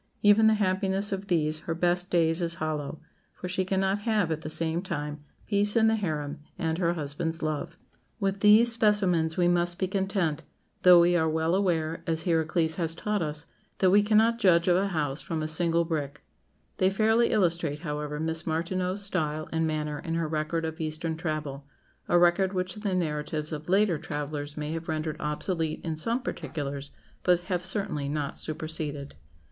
[0.23, 2.99] even the happiness of these her best days is hollow,
[3.35, 7.43] for she cannot have, at the same time, peace in the harem and her husband's
[7.43, 7.77] love."
[8.19, 10.41] With these specimens we must be content,
[10.81, 13.45] though we are well aware, as Hierocles has taught us,
[13.77, 16.23] that we cannot judge of a house from a single brick.
[16.77, 21.67] They fairly illustrate, however, Miss Martineau's style and manner in her record of Eastern travel
[22.07, 26.89] a record which the narratives of later travellers may have rendered obsolete in some particulars,
[27.21, 29.13] but have certainly not superseded.